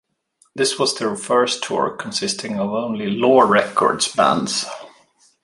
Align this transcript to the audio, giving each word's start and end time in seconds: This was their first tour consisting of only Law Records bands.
This 0.55 0.79
was 0.79 0.95
their 0.97 1.15
first 1.15 1.63
tour 1.63 1.91
consisting 1.91 2.59
of 2.59 2.71
only 2.71 3.07
Law 3.11 3.41
Records 3.41 4.07
bands. 4.07 4.65